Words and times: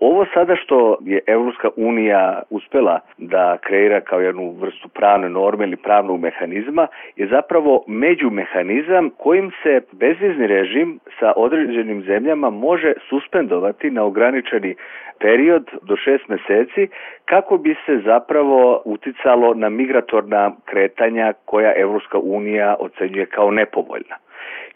Ovo 0.00 0.26
sada 0.34 0.56
što 0.56 0.98
je 1.04 1.20
Evropska 1.26 1.68
unija 1.76 2.42
uspela 2.50 3.00
da 3.18 3.58
kreira 3.58 4.00
kao 4.00 4.20
jednu 4.20 4.54
vrstu 4.60 4.88
pravne 4.88 5.28
norme 5.28 5.64
ili 5.64 5.76
pravnog 5.76 6.20
mehanizma 6.20 6.86
je 7.16 7.26
zapravo 7.26 7.84
međumehanizam 7.86 9.10
kojim 9.16 9.50
se 9.62 9.80
bezvizni 9.92 10.46
režim 10.46 11.00
sa 11.18 11.32
određenim 11.36 12.02
zemljama 12.02 12.50
može 12.50 12.92
suspendovati 13.08 13.90
na 13.90 14.04
ograničeni 14.04 14.74
period 15.18 15.70
do 15.82 15.96
šest 15.96 16.28
meseci 16.28 16.88
kako 17.24 17.58
bi 17.58 17.76
se 17.86 18.00
zapravo 18.04 18.82
uticalo 18.84 19.54
na 19.54 19.68
migratorna 19.68 20.52
kretanja 20.64 21.32
koja 21.44 21.72
Evropska 21.76 22.18
unija 22.18 22.76
ocenjuje 22.78 23.26
kao 23.26 23.50
nepovoljna. 23.50 24.16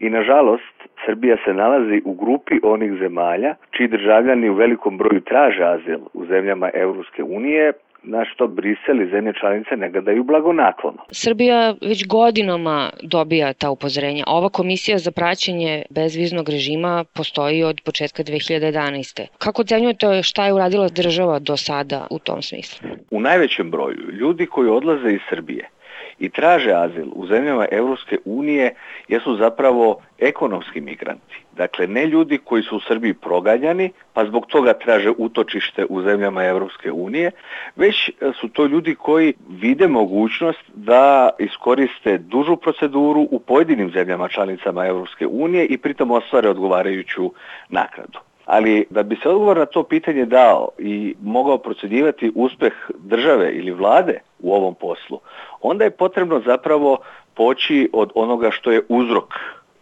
I 0.01 0.11
nažalost, 0.11 0.75
Srbija 1.07 1.37
se 1.45 1.55
nalazi 1.55 2.03
u 2.05 2.15
grupi 2.15 2.55
onih 2.63 2.93
zemalja 2.99 3.55
čiji 3.71 3.89
državljani 3.89 4.49
u 4.49 4.55
velikom 4.55 4.99
broju 4.99 5.21
traže 5.21 5.65
azil 5.65 6.01
u 6.13 6.27
zemljama 6.27 6.71
Evropske 6.75 7.23
unije, 7.23 7.73
na 8.05 8.25
što 8.25 8.47
Brisel 8.47 9.01
i 9.03 9.11
zemlje 9.11 9.33
članice 9.41 9.77
ne 9.77 9.91
gledaju 9.91 10.25
blagonaklono. 10.25 10.99
Srbija 11.11 11.75
već 11.81 12.07
godinama 12.07 12.91
dobija 13.03 13.53
ta 13.53 13.71
upozorenja. 13.71 14.25
Ova 14.27 14.49
komisija 14.49 14.99
za 14.99 15.11
praćenje 15.11 15.83
bezviznog 15.91 16.49
režima 16.49 17.05
postoji 17.15 17.63
od 17.65 17.81
početka 17.85 18.23
2011. 18.23 19.27
Kako 19.39 19.63
ocenjujete 19.63 20.23
šta 20.23 20.47
je 20.47 20.53
uradila 20.53 20.89
država 20.89 21.39
do 21.39 21.57
sada 21.57 22.07
u 22.11 22.19
tom 22.19 22.43
smislu? 22.43 22.89
U 23.11 23.21
najvećem 23.21 23.71
broju 23.71 24.11
ljudi 24.13 24.47
koji 24.47 24.69
odlaze 24.69 25.13
iz 25.13 25.21
Srbije 25.31 25.69
i 26.19 26.29
traže 26.29 26.73
azil 26.73 27.07
u 27.13 27.27
zemljama 27.27 27.67
Evropske 27.71 28.19
unije 28.25 28.75
jesu 29.09 29.37
zapravo 29.37 30.01
ekonomski 30.19 30.81
migranti. 30.81 31.45
Dakle, 31.57 31.87
ne 31.87 32.07
ljudi 32.07 32.39
koji 32.45 32.63
su 32.63 32.77
u 32.77 32.81
Srbiji 32.81 33.15
proganjani, 33.15 33.93
pa 34.13 34.25
zbog 34.25 34.47
toga 34.47 34.73
traže 34.73 35.11
utočište 35.19 35.87
u 35.89 36.03
zemljama 36.03 36.45
Evropske 36.45 36.93
unije, 36.93 37.31
već 37.77 38.11
su 38.41 38.49
to 38.49 38.67
ljudi 38.67 38.95
koji 38.95 39.35
vide 39.49 39.89
mogućnost 39.89 40.63
da 40.75 41.31
iskoriste 41.39 42.19
dužu 42.19 42.57
proceduru 42.57 43.29
u 43.31 43.39
pojedinim 43.39 43.91
zemljama 43.91 44.29
članicama 44.29 44.87
Evropske 44.87 45.27
unije 45.27 45.67
i 45.67 45.79
pritom 45.79 46.11
ostvare 46.11 46.49
odgovarajuću 46.49 47.33
nakradu. 47.69 48.19
Ali 48.47 48.87
da 48.91 49.03
bi 49.03 49.17
se 49.23 49.29
odgovor 49.29 49.57
na 49.57 49.67
to 49.67 49.83
pitanje 49.83 50.25
dao 50.25 50.69
i 50.79 51.15
mogao 51.23 51.59
procedivati 51.59 52.33
uspeh 52.35 52.73
države 52.99 53.53
ili 53.53 53.71
vlade 53.71 54.21
u 54.39 54.55
ovom 54.55 54.75
poslu, 54.75 55.21
onda 55.61 55.85
je 55.85 55.91
potrebno 55.91 56.41
zapravo 56.47 56.99
poći 57.35 57.91
od 57.93 58.11
onoga 58.15 58.51
što 58.51 58.71
je 58.71 58.83
uzrok 58.89 59.35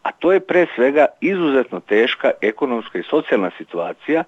a 0.02 0.12
to 0.12 0.32
je 0.32 0.40
pre 0.40 0.66
svega 0.74 1.06
izuzetno 1.20 1.80
teška 1.80 2.30
ekonomska 2.40 2.98
i 2.98 3.02
socijalna 3.02 3.50
situacija 3.58 4.24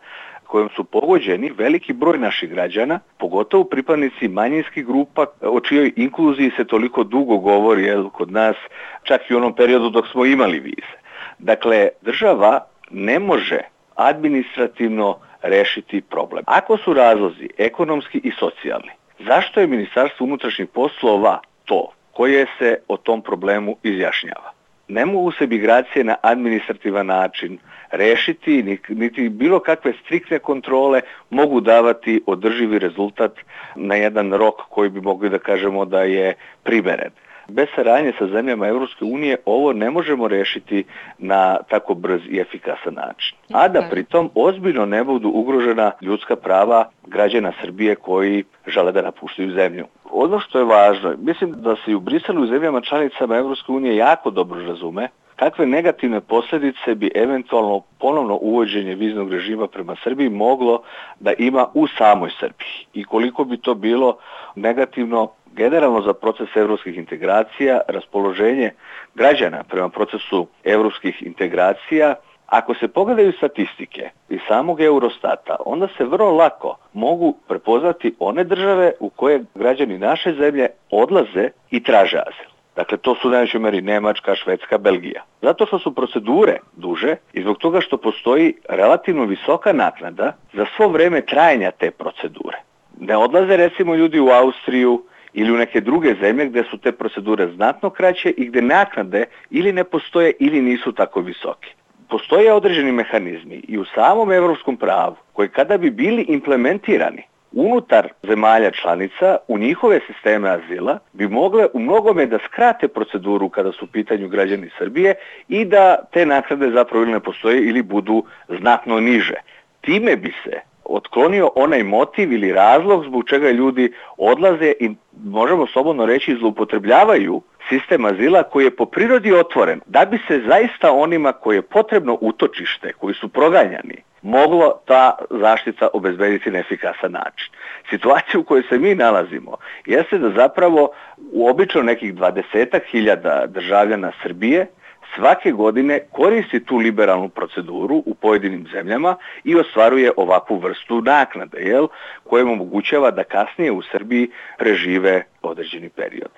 kojom 0.47 0.69
su 0.77 0.85
pogođeni 0.85 1.51
veliki 1.51 1.93
broj 1.93 2.19
naših 2.19 2.51
građana, 2.51 3.01
pogotovo 3.19 3.65
pripadnici 3.65 4.29
manjinskih 4.29 4.87
grupa 4.87 5.27
o 5.41 5.61
čijoj 5.61 5.93
inkluziji 5.97 6.51
se 6.57 6.65
toliko 6.65 7.05
dugo 7.05 7.37
govori 7.37 7.85
jel, 7.85 8.11
kod 8.11 8.33
nas, 8.33 8.57
čak 9.03 9.31
i 9.31 9.35
u 9.35 9.37
onom 9.37 9.55
periodu 9.55 9.91
dok 9.91 10.07
smo 10.13 10.25
imali 10.25 10.61
vize. 10.61 10.97
Dakle, 11.39 11.89
država 12.03 12.61
ne 12.91 13.19
može 13.19 13.61
administrativno 13.95 15.19
rešiti 15.43 16.01
problem. 16.01 16.45
Ako 16.47 16.77
su 16.77 16.95
razlozi 16.95 17.49
ekonomski 17.59 18.19
i 18.19 18.33
socijalni, 18.39 18.91
zašto 19.19 19.61
je 19.61 19.67
Ministarstvo 19.67 20.25
unutrašnjih 20.25 20.69
poslova 20.69 21.41
to 21.65 21.93
koje 22.13 22.47
se 22.59 22.79
o 22.89 22.97
tom 22.97 23.23
problemu 23.23 23.77
izjašnjava? 23.83 24.53
Ne 24.89 25.07
mogu 25.07 25.33
se 25.33 25.47
migracije 25.47 26.05
na 26.05 26.17
administrativan 26.23 27.07
način 27.07 27.59
rešiti, 27.91 28.79
niti 28.89 29.29
bilo 29.29 29.61
kakve 29.61 29.93
striktne 30.05 30.39
kontrole 30.39 31.01
mogu 31.31 31.61
davati 31.61 32.23
održivi 32.27 32.79
rezultat 32.79 33.33
na 33.75 33.95
jedan 33.95 34.33
rok 34.33 34.55
koji 34.69 34.91
bi 34.91 35.01
mogli 35.01 35.31
da 35.31 35.39
kažemo 35.39 35.85
da 35.85 36.03
je 36.03 36.35
primeren. 36.63 37.11
Bez 37.49 37.69
saradnje 37.75 38.13
sa 38.19 38.27
zemljama 38.27 38.67
Evropske 38.67 39.05
unije 39.05 39.37
ovo 39.45 39.73
ne 39.73 39.91
možemo 39.91 40.29
rešiti 40.29 40.85
na 41.19 41.57
tako 41.71 41.95
brz 41.95 42.21
i 42.29 42.39
efikasan 42.39 42.95
način. 42.95 43.37
A 43.53 43.69
da 43.69 43.89
pritom 43.91 44.31
ozbiljno 44.35 44.87
ne 44.87 45.05
budu 45.05 45.29
ugrožena 45.29 45.93
ljudska 46.01 46.37
prava 46.37 46.89
građana 47.07 47.53
Srbije 47.61 47.95
koji 47.95 48.45
žele 48.67 48.93
da 48.93 49.03
napuštaju 49.03 49.53
zemlju. 49.53 49.85
Ono 50.11 50.41
što 50.41 50.59
je 50.59 50.65
važno, 50.65 51.15
mislim 51.19 51.53
da 51.57 51.77
se 51.77 51.91
i 51.91 51.95
u 51.95 52.01
Briselu 52.01 52.45
i 52.45 52.49
zemljama 52.49 52.81
članicama 52.81 53.37
Evropske 53.37 53.73
unije 53.73 53.97
jako 53.97 54.31
dobro 54.31 54.67
razume 54.67 55.09
kakve 55.37 55.67
negativne 55.67 56.21
posledice 56.21 56.95
bi 56.95 57.11
eventualno 57.15 57.83
ponovno 57.99 58.39
uvođenje 58.43 58.95
viznog 58.95 59.33
režima 59.33 59.67
prema 59.67 59.97
Srbiji 60.05 60.29
moglo 60.29 60.83
da 61.21 61.33
ima 61.39 61.67
u 61.75 61.87
samoj 61.87 62.31
Srbiji 62.41 62.87
i 62.95 63.05
koliko 63.05 63.45
bi 63.45 63.57
to 63.57 63.75
bilo 63.75 64.17
negativno 64.55 65.31
generalno 65.57 66.03
za 66.03 66.15
proces 66.15 66.57
evropskih 66.57 66.97
integracija, 66.97 67.81
raspoloženje 67.89 68.71
građana 69.15 69.65
prema 69.69 69.89
procesu 69.89 70.47
evropskih 70.65 71.23
integracija, 71.23 72.15
ako 72.47 72.75
se 72.75 72.89
pogledaju 72.89 73.33
statistike 73.33 74.11
iz 74.29 74.41
samog 74.49 74.81
Eurostata, 74.81 75.57
onda 75.67 75.89
se 75.97 76.05
vrlo 76.05 76.31
lako 76.31 76.77
mogu 76.93 77.37
prepoznati 77.49 78.15
one 78.19 78.45
države 78.45 78.93
u 79.01 79.09
koje 79.09 79.45
građani 79.55 79.99
naše 79.99 80.33
zemlje 80.33 80.69
odlaze 80.91 81.51
i 81.71 81.83
traže 81.83 82.19
azil. 82.19 82.51
Dakle, 82.77 82.99
to 82.99 83.15
su 83.15 83.31
najvećoj 83.31 83.61
meri 83.61 83.81
Nemačka, 83.81 84.35
Švedska, 84.35 84.79
Belgija. 84.79 85.23
Zato 85.43 85.67
što 85.67 85.79
su 85.79 85.95
procedure 85.95 86.59
duže 86.77 87.17
i 87.33 87.43
zbog 87.43 87.59
toga 87.59 87.81
što 87.81 87.97
postoji 87.97 88.55
relativno 88.69 89.25
visoka 89.25 89.73
naknada 89.73 90.33
za 90.53 90.67
svo 90.77 90.89
vreme 90.89 91.21
trajanja 91.21 91.71
te 91.71 91.91
procedure. 91.91 92.59
Ne 93.01 93.17
odlaze 93.17 93.57
recimo 93.57 93.95
ljudi 93.95 94.21
u 94.21 94.29
Austriju 94.29 95.03
ili 95.35 95.53
u 95.53 95.57
neke 95.57 95.81
druge 95.81 96.15
zemlje 96.21 96.47
gde 96.47 96.65
su 96.71 96.79
te 96.79 96.93
procedure 96.93 97.49
znatno 97.55 97.91
kraće 97.91 98.31
i 98.31 98.47
gde 98.47 98.63
naknade 98.63 99.25
ili 99.51 99.73
ne 99.73 99.85
postoje 99.85 100.33
ili 100.41 100.63
nisu 100.63 100.93
tako 100.93 101.21
visoke. 101.21 101.69
Postoje 102.09 102.53
određeni 102.53 102.93
mehanizmi 102.93 103.63
i 103.69 103.79
u 103.79 103.85
samom 103.85 104.33
evropskom 104.33 104.77
pravu 104.77 105.17
koji 105.33 105.49
kada 105.49 105.79
bi 105.79 105.91
bili 105.91 106.23
implementirani 106.23 107.23
unutar 107.55 108.09
zemalja 108.23 108.71
članica 108.71 109.37
u 109.49 109.59
njihove 109.59 110.01
sisteme 110.07 110.51
azila 110.51 110.99
bi 111.13 111.29
mogle 111.29 111.67
u 111.73 111.79
mnogome 111.79 112.27
da 112.27 112.39
skrate 112.45 112.89
proceduru 112.89 113.49
kada 113.49 113.73
su 113.73 113.85
u 113.85 113.89
pitanju 113.89 114.29
građani 114.29 114.71
Srbije 114.79 115.15
i 115.49 115.65
da 115.65 115.97
te 116.13 116.27
naknade 116.27 116.71
zapravo 116.71 117.03
ili 117.03 117.13
ne 117.13 117.21
postoje 117.21 117.69
ili 117.69 117.83
budu 117.83 118.25
znatno 118.49 119.01
niže. 119.01 119.35
Time 119.81 120.17
bi 120.17 120.33
se 120.45 120.74
otklonio 120.85 121.51
onaj 121.55 121.83
motiv 121.83 122.33
ili 122.33 122.53
razlog 122.53 123.05
zbog 123.05 123.29
čega 123.29 123.51
ljudi 123.51 123.93
odlaze 124.17 124.73
i 124.81 124.91
možemo 125.25 125.67
slobodno 125.67 126.07
reći 126.07 126.37
zloupotrebljavaju 126.37 127.43
sistem 127.69 128.05
azila 128.05 128.43
koji 128.43 128.65
je 128.65 128.77
po 128.77 128.87
prirodi 128.87 129.33
otvoren 129.33 129.81
da 129.87 130.05
bi 130.05 130.19
se 130.29 130.43
zaista 130.49 130.93
onima 130.93 131.33
koje 131.33 131.57
je 131.57 131.63
potrebno 131.63 132.19
utočište, 132.21 132.93
koji 132.93 133.15
su 133.15 133.29
proganjani, 133.29 133.97
moglo 134.23 134.81
ta 134.85 135.17
zaštita 135.31 135.89
obezbediti 135.93 136.51
na 136.51 136.59
efikasan 136.59 137.13
način. 137.13 137.53
Situacija 137.91 138.41
u 138.41 138.45
kojoj 138.45 138.63
se 138.69 138.79
mi 138.79 138.95
nalazimo 138.95 139.57
jeste 139.87 140.19
da 140.19 140.31
zapravo 140.31 140.91
u 141.33 141.49
obično 141.49 141.83
nekih 141.83 142.15
20.000 142.15 143.47
državljana 143.47 144.13
Srbije 144.23 144.67
svake 145.15 145.53
godine 145.53 146.01
koristi 146.13 146.65
tu 146.65 146.77
liberalnu 146.77 147.29
proceduru 147.29 148.03
u 148.07 148.15
pojedinim 148.15 148.67
zemljama 148.73 149.17
i 149.45 149.57
ostvaruje 149.57 150.13
ovakvu 150.17 150.59
vrstu 150.59 151.01
naknade, 151.01 151.59
jel, 151.59 151.89
koja 152.25 152.45
omogućava 152.45 153.11
da 153.11 153.25
kasnije 153.25 153.73
u 153.73 153.83
Srbiji 153.83 154.31
prežive 154.59 155.25
određeni 155.43 155.89
period. 155.89 156.31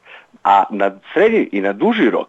A 0.44 0.64
na 0.70 0.98
srednji 1.12 1.48
i 1.52 1.60
na 1.60 1.72
duži 1.72 2.10
rok 2.10 2.28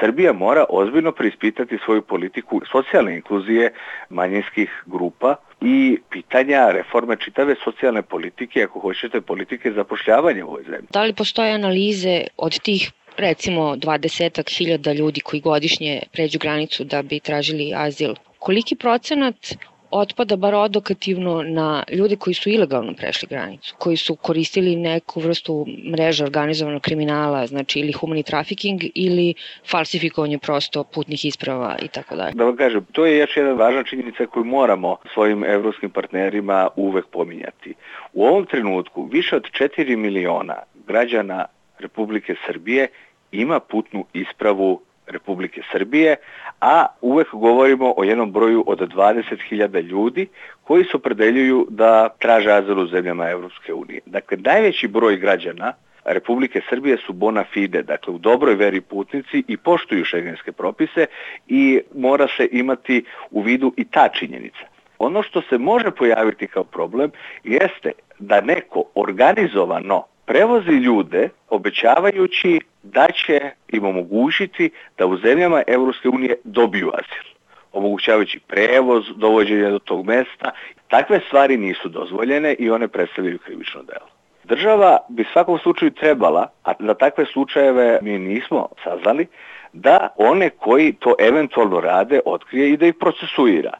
Srbija 0.00 0.32
mora 0.32 0.64
ozbiljno 0.68 1.12
preispitati 1.12 1.78
svoju 1.84 2.02
politiku 2.02 2.60
socijalne 2.72 3.14
inkluzije 3.14 3.72
manjinskih 4.10 4.82
grupa 4.86 5.36
i 5.60 5.98
pitanja 6.10 6.70
reforme 6.70 7.16
čitave 7.16 7.54
socijalne 7.64 8.02
politike, 8.02 8.62
ako 8.62 8.80
hoćete 8.80 9.20
politike 9.20 9.72
zapošljavanja 9.72 10.44
u 10.46 10.48
ovoj 10.48 10.62
zemlji. 10.62 10.86
Da 10.90 11.02
li 11.02 11.14
postoje 11.14 11.52
analize 11.52 12.24
od 12.36 12.60
tih 12.60 12.92
recimo 13.16 13.76
20 13.76 14.56
hiljada 14.58 14.92
ljudi 14.92 15.20
koji 15.20 15.40
godišnje 15.40 16.02
pređu 16.12 16.38
granicu 16.38 16.84
da 16.84 17.02
bi 17.02 17.20
tražili 17.20 17.72
azil, 17.74 18.14
koliki 18.38 18.76
procenat 18.76 19.56
otpada 19.94 20.36
bar 20.36 20.54
odokativno 20.54 21.42
na 21.42 21.84
ljude 21.92 22.16
koji 22.16 22.34
su 22.34 22.50
ilegalno 22.50 22.94
prešli 22.94 23.28
granicu, 23.28 23.74
koji 23.78 23.96
su 23.96 24.16
koristili 24.16 24.76
neku 24.76 25.20
vrstu 25.20 25.66
mreža 25.90 26.24
organizovanog 26.24 26.82
kriminala, 26.82 27.46
znači 27.46 27.80
ili 27.80 27.92
humani 27.92 28.22
trafficking 28.22 28.82
ili 28.94 29.34
falsifikovanje 29.70 30.38
prosto 30.38 30.84
putnih 30.84 31.24
isprava 31.24 31.76
i 31.82 31.88
tako 31.88 32.16
dalje. 32.16 32.32
Da 32.34 32.44
vam 32.44 32.56
kažem, 32.56 32.86
to 32.92 33.06
je 33.06 33.18
još 33.18 33.36
jedna 33.36 33.52
važna 33.52 33.84
činjenica 33.84 34.26
koju 34.26 34.44
moramo 34.44 34.96
svojim 35.14 35.44
evropskim 35.44 35.90
partnerima 35.90 36.68
uvek 36.76 37.06
pominjati. 37.06 37.74
U 38.12 38.24
ovom 38.24 38.46
trenutku 38.46 39.08
više 39.12 39.36
od 39.36 39.42
4 39.42 39.96
miliona 39.96 40.56
građana 40.86 41.46
Republike 41.84 42.34
Srbije 42.46 42.88
ima 43.32 43.60
putnu 43.60 44.04
ispravu 44.12 44.80
Republike 45.06 45.62
Srbije, 45.72 46.16
a 46.60 46.86
uvek 47.00 47.28
govorimo 47.32 47.94
o 47.96 48.04
jednom 48.04 48.32
broju 48.32 48.64
od 48.66 48.80
20.000 48.80 49.82
ljudi 49.82 50.28
koji 50.62 50.84
se 50.84 50.96
opredeljuju 50.96 51.66
da 51.70 52.08
traže 52.18 52.52
azil 52.52 52.78
u 52.78 52.86
zemljama 52.86 53.30
Evropske 53.30 53.74
unije. 53.74 54.00
Dakle, 54.06 54.36
najveći 54.36 54.88
broj 54.88 55.16
građana 55.16 55.72
Republike 56.04 56.60
Srbije 56.68 56.96
su 57.06 57.12
bona 57.12 57.44
fide, 57.52 57.82
dakle 57.82 58.14
u 58.14 58.18
dobroj 58.18 58.54
veri 58.54 58.80
putnici 58.80 59.44
i 59.48 59.56
poštuju 59.56 60.04
šengenske 60.04 60.52
propise 60.52 61.06
i 61.48 61.80
mora 61.94 62.28
se 62.36 62.48
imati 62.52 63.04
u 63.30 63.42
vidu 63.42 63.72
i 63.76 63.84
ta 63.84 64.08
činjenica. 64.08 64.64
Ono 64.98 65.22
što 65.22 65.42
se 65.42 65.58
može 65.58 65.90
pojaviti 65.90 66.46
kao 66.46 66.64
problem 66.64 67.10
jeste 67.44 67.92
da 68.18 68.40
neko 68.40 68.84
organizovano 68.94 70.04
prevozi 70.26 70.70
ljude 70.70 71.28
obećavajući 71.48 72.60
da 72.82 73.06
će 73.12 73.40
im 73.68 73.84
omogućiti 73.84 74.70
da 74.98 75.06
u 75.06 75.16
zemljama 75.16 75.62
Evropske 75.66 76.08
unije 76.08 76.36
dobiju 76.44 76.90
azil 76.94 77.34
omogućavajući 77.74 78.40
prevoz, 78.46 79.04
dovođenje 79.16 79.70
do 79.70 79.78
tog 79.78 80.06
mesta. 80.06 80.50
Takve 80.88 81.20
stvari 81.26 81.56
nisu 81.56 81.88
dozvoljene 81.88 82.54
i 82.58 82.70
one 82.70 82.88
predstavljaju 82.88 83.38
krivično 83.38 83.82
delo. 83.82 84.08
Država 84.44 84.98
bi 85.08 85.24
svakom 85.32 85.58
slučaju 85.58 85.90
trebala, 85.90 86.46
a 86.64 86.72
za 86.80 86.94
takve 86.94 87.26
slučajeve 87.26 87.98
mi 88.02 88.18
nismo 88.18 88.68
saznali, 88.84 89.26
da 89.72 90.08
one 90.16 90.50
koji 90.50 90.92
to 90.92 91.14
eventualno 91.18 91.80
rade 91.80 92.20
otkrije 92.24 92.70
i 92.70 92.76
da 92.76 92.86
ih 92.86 92.94
procesuira. 92.94 93.72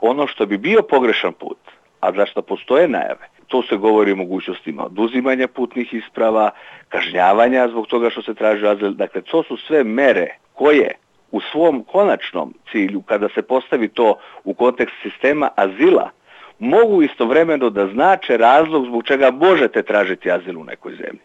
Ono 0.00 0.26
što 0.26 0.46
bi 0.46 0.58
bio 0.58 0.82
pogrešan 0.82 1.32
put, 1.32 1.58
a 2.00 2.12
za 2.12 2.26
što 2.26 2.42
postoje 2.42 2.88
najave, 2.88 3.28
to 3.50 3.62
se 3.62 3.76
govori 3.76 4.12
o 4.12 4.16
mogućnostima 4.16 4.86
oduzimanja 4.86 5.48
putnih 5.48 5.94
isprava, 5.94 6.50
kažnjavanja 6.88 7.68
zbog 7.68 7.86
toga 7.86 8.10
što 8.10 8.22
se 8.22 8.34
traži 8.34 8.66
azil. 8.66 8.90
Dakle, 8.90 9.20
to 9.22 9.42
su 9.42 9.56
sve 9.56 9.84
mere 9.84 10.26
koje 10.54 10.94
u 11.30 11.40
svom 11.40 11.84
konačnom 11.84 12.54
cilju, 12.72 13.02
kada 13.02 13.28
se 13.28 13.42
postavi 13.42 13.88
to 13.88 14.18
u 14.44 14.54
kontekst 14.54 14.94
sistema 15.02 15.50
azila, 15.56 16.10
mogu 16.58 17.02
istovremeno 17.02 17.70
da 17.70 17.86
znače 17.86 18.36
razlog 18.36 18.86
zbog 18.86 19.04
čega 19.04 19.30
možete 19.30 19.82
tražiti 19.82 20.30
azil 20.30 20.58
u 20.58 20.64
nekoj 20.64 20.92
zemlji. 20.92 21.24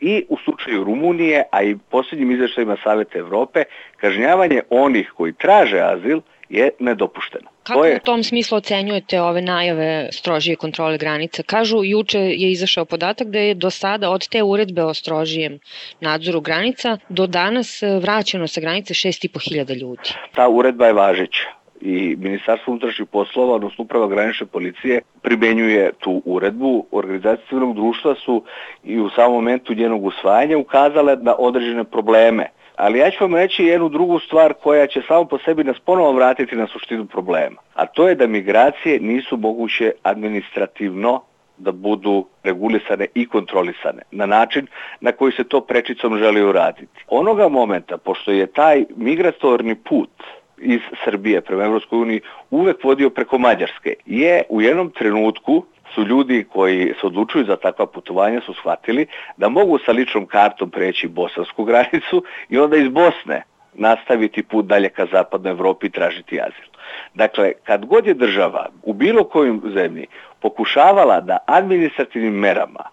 I 0.00 0.24
u 0.28 0.36
slučaju 0.44 0.84
Rumunije, 0.84 1.44
a 1.52 1.62
i 1.62 1.76
posljednjim 1.90 2.30
izveštajima 2.30 2.76
Saveta 2.84 3.18
Evrope, 3.18 3.64
kažnjavanje 3.96 4.62
onih 4.70 5.12
koji 5.16 5.32
traže 5.32 5.80
azil 5.80 6.20
je 6.48 6.70
nedopušteno. 6.78 7.50
Kako 7.62 7.84
je... 7.84 7.96
u 7.96 8.04
tom 8.04 8.22
smislu 8.22 8.56
ocenjujete 8.58 9.20
ove 9.20 9.42
najave 9.42 10.08
strožije 10.12 10.56
kontrole 10.56 10.98
granica? 10.98 11.42
Kažu, 11.42 11.84
juče 11.84 12.18
je 12.18 12.50
izašao 12.50 12.84
podatak 12.84 13.28
da 13.28 13.38
je 13.38 13.54
do 13.54 13.70
sada 13.70 14.10
od 14.10 14.28
te 14.28 14.42
uredbe 14.42 14.82
o 14.82 14.94
strožijem 14.94 15.58
nadzoru 16.00 16.40
granica 16.40 16.98
do 17.08 17.26
danas 17.26 17.82
vraćeno 18.02 18.46
sa 18.46 18.60
granice 18.60 18.94
6.500 18.94 19.80
ljudi. 19.80 20.10
Ta 20.34 20.48
uredba 20.48 20.86
je 20.86 20.92
važeća 20.92 21.56
i 21.80 22.16
Ministarstvo 22.18 22.70
unutrašnjih 22.70 23.08
poslova, 23.08 23.54
odnosno 23.54 23.84
uprava 23.84 24.06
granične 24.06 24.46
policije, 24.46 25.00
primenjuje 25.22 25.92
tu 25.98 26.22
uredbu. 26.24 26.86
Organizacije 26.90 27.46
civilnog 27.48 27.76
društva 27.76 28.14
su 28.14 28.42
i 28.84 29.00
u 29.00 29.10
samom 29.10 29.34
momentu 29.34 29.74
njenog 29.74 30.04
usvajanja 30.04 30.58
ukazale 30.58 31.16
na 31.16 31.34
određene 31.38 31.84
probleme. 31.84 32.46
Ali 32.76 32.98
ja 32.98 33.10
ću 33.10 33.24
vam 33.24 33.34
reći 33.34 33.64
jednu 33.64 33.88
drugu 33.88 34.18
stvar 34.18 34.54
koja 34.62 34.86
će 34.86 35.02
samo 35.08 35.24
po 35.24 35.38
sebi 35.38 35.64
nas 35.64 35.78
ponovo 35.78 36.12
vratiti 36.12 36.56
na 36.56 36.66
suštinu 36.66 37.06
problema. 37.06 37.56
A 37.74 37.86
to 37.86 38.08
je 38.08 38.14
da 38.14 38.26
migracije 38.26 39.00
nisu 39.00 39.36
moguće 39.36 39.92
administrativno 40.02 41.22
da 41.58 41.72
budu 41.72 42.26
regulisane 42.42 43.06
i 43.14 43.28
kontrolisane 43.28 44.02
na 44.10 44.26
način 44.26 44.66
na 45.00 45.12
koji 45.12 45.32
se 45.32 45.44
to 45.44 45.60
prečicom 45.60 46.18
želi 46.18 46.42
uraditi. 46.42 47.04
Onoga 47.08 47.48
momenta, 47.48 47.98
pošto 47.98 48.30
je 48.30 48.46
taj 48.46 48.84
migratorni 48.96 49.74
put 49.74 50.10
iz 50.58 50.80
Srbije 51.04 51.40
prema 51.40 51.64
Evropskoj 51.64 51.98
uniji 51.98 52.20
uvek 52.50 52.84
vodio 52.84 53.10
preko 53.10 53.38
Mađarske, 53.38 53.94
je 54.06 54.42
u 54.48 54.62
jednom 54.62 54.90
trenutku 54.90 55.64
su 55.94 56.04
ljudi 56.04 56.46
koji 56.52 56.94
se 57.00 57.06
odlučuju 57.06 57.44
za 57.44 57.56
takva 57.56 57.86
putovanja 57.86 58.40
su 58.40 58.54
shvatili 58.54 59.06
da 59.36 59.48
mogu 59.48 59.78
sa 59.78 59.92
ličnom 59.92 60.26
kartom 60.26 60.70
preći 60.70 61.08
bosansku 61.08 61.64
granicu 61.64 62.24
i 62.48 62.58
onda 62.58 62.76
iz 62.76 62.88
Bosne 62.88 63.42
nastaviti 63.74 64.42
put 64.42 64.66
dalje 64.66 64.88
ka 64.88 65.06
zapadnoj 65.12 65.50
Evropi 65.50 65.86
i 65.86 65.90
tražiti 65.90 66.40
azil. 66.40 66.68
Dakle, 67.14 67.52
kad 67.64 67.84
god 67.84 68.06
je 68.06 68.14
država 68.14 68.68
u 68.82 68.92
bilo 68.92 69.24
kojoj 69.24 69.58
zemlji 69.74 70.06
pokušavala 70.40 71.20
da 71.20 71.38
administrativnim 71.46 72.34
merama, 72.34 72.84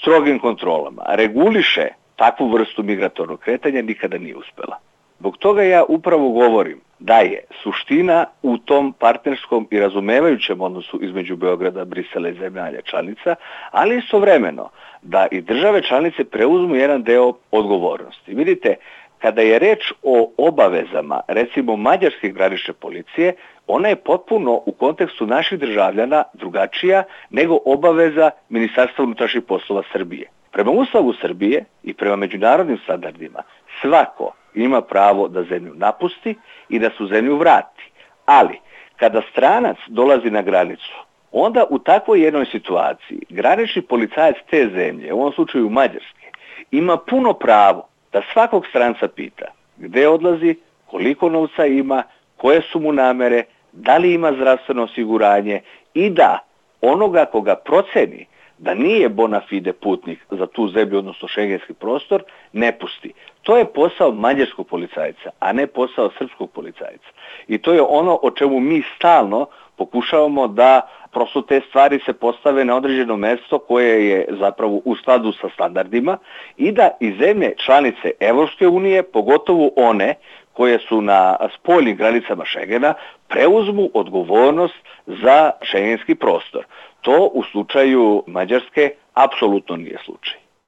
strogim 0.00 0.38
kontrolama 0.38 1.02
reguliše 1.08 1.88
takvu 2.16 2.48
vrstu 2.48 2.82
migratornog 2.82 3.40
kretanja, 3.40 3.82
nikada 3.82 4.18
nije 4.18 4.36
uspela. 4.36 4.78
Zbog 5.18 5.36
toga 5.36 5.62
ja 5.62 5.84
upravo 5.88 6.28
govorim 6.28 6.80
da 6.98 7.18
je 7.18 7.44
suština 7.62 8.24
u 8.42 8.58
tom 8.58 8.92
partnerskom 8.92 9.68
i 9.70 9.80
razumevajućem 9.80 10.60
odnosu 10.60 10.98
između 11.02 11.36
Beograda, 11.36 11.84
Brisela 11.84 12.28
i 12.28 12.34
zemljalja 12.34 12.82
članica, 12.82 13.34
ali 13.70 13.98
istovremeno 13.98 14.70
da 15.02 15.26
i 15.30 15.40
države 15.40 15.82
članice 15.82 16.24
preuzmu 16.24 16.74
jedan 16.74 17.02
deo 17.02 17.32
odgovornosti. 17.50 18.34
Vidite, 18.34 18.74
kada 19.18 19.42
je 19.42 19.58
reč 19.58 19.92
o 20.02 20.30
obavezama, 20.36 21.20
recimo 21.28 21.76
mađarske 21.76 22.28
granične 22.28 22.74
policije, 22.74 23.34
ona 23.66 23.88
je 23.88 23.96
potpuno 23.96 24.62
u 24.66 24.72
kontekstu 24.72 25.26
naših 25.26 25.58
državljana 25.58 26.24
drugačija 26.34 27.02
nego 27.30 27.58
obaveza 27.64 28.30
Ministarstva 28.48 29.04
unutrašnjih 29.04 29.42
poslova 29.48 29.82
Srbije. 29.92 30.30
Prema 30.52 30.70
Ustavu 30.70 31.12
Srbije 31.20 31.64
i 31.82 31.94
prema 31.94 32.16
međunarodnim 32.16 32.78
standardima, 32.84 33.42
svako 33.80 34.32
ima 34.62 34.80
pravo 34.80 35.28
da 35.28 35.42
zemlju 35.42 35.74
napusti 35.74 36.34
i 36.68 36.78
da 36.78 36.90
se 36.90 37.02
u 37.02 37.06
zemlju 37.06 37.36
vrati. 37.36 37.82
Ali, 38.26 38.58
kada 38.96 39.22
stranac 39.30 39.76
dolazi 39.86 40.30
na 40.30 40.42
granicu, 40.42 40.94
onda 41.32 41.64
u 41.70 41.78
takvoj 41.78 42.24
jednoj 42.24 42.46
situaciji 42.46 43.20
granični 43.28 43.82
policajac 43.82 44.36
te 44.50 44.68
zemlje, 44.74 45.12
u 45.12 45.20
ovom 45.20 45.32
slučaju 45.32 45.70
Mađarske, 45.70 46.26
ima 46.70 46.96
puno 46.96 47.32
pravo 47.32 47.88
da 48.12 48.22
svakog 48.32 48.66
stranca 48.66 49.08
pita 49.08 49.46
gde 49.76 50.08
odlazi, 50.08 50.54
koliko 50.86 51.28
novca 51.28 51.66
ima, 51.66 52.02
koje 52.36 52.62
su 52.62 52.80
mu 52.80 52.92
namere, 52.92 53.44
da 53.72 53.96
li 53.96 54.14
ima 54.14 54.32
zdravstveno 54.32 54.82
osiguranje 54.82 55.60
i 55.94 56.10
da 56.10 56.38
onoga 56.80 57.24
koga 57.24 57.54
proceni 57.54 58.26
da 58.58 58.74
nije 58.74 59.08
bona 59.08 59.40
fide 59.48 59.72
putnik 59.72 60.18
za 60.30 60.46
tu 60.46 60.68
zemlju, 60.68 60.98
odnosno 60.98 61.28
šengenski 61.28 61.72
prostor, 61.72 62.22
ne 62.52 62.78
pusti. 62.78 63.12
To 63.42 63.56
je 63.56 63.64
posao 63.64 64.12
mađarskog 64.12 64.66
policajca, 64.66 65.30
a 65.40 65.52
ne 65.52 65.66
posao 65.66 66.10
srpskog 66.18 66.50
policajca. 66.50 67.08
I 67.48 67.58
to 67.58 67.72
je 67.72 67.82
ono 67.82 68.18
o 68.22 68.30
čemu 68.30 68.60
mi 68.60 68.82
stalno 68.96 69.46
pokušavamo 69.76 70.48
da 70.48 70.80
prosto 71.12 71.42
te 71.42 71.60
stvari 71.68 72.00
se 72.06 72.12
postave 72.12 72.64
na 72.64 72.76
određeno 72.76 73.16
mesto 73.16 73.58
koje 73.58 74.08
je 74.08 74.26
zapravo 74.40 74.80
u 74.84 74.96
skladu 74.96 75.32
sa 75.32 75.48
standardima 75.54 76.18
i 76.56 76.72
da 76.72 76.90
i 77.00 77.12
zemlje 77.20 77.54
članice 77.56 78.10
Evropske 78.20 78.68
unije, 78.68 79.02
pogotovo 79.02 79.70
one 79.76 80.14
koje 80.52 80.78
su 80.78 81.00
na 81.00 81.36
spoljnim 81.54 81.96
granicama 81.96 82.44
Šengena, 82.44 82.94
preuzmu 83.28 83.90
odgovornost 83.94 84.74
za 85.06 85.50
šengenski 85.62 86.14
prostor. 86.14 86.64
To 87.00 87.30
u 87.34 87.42
slučaju 87.52 88.22
Mađarske 88.26 88.90
apsolutno 89.14 89.76
nije 89.76 89.98
slučaj. 90.04 90.47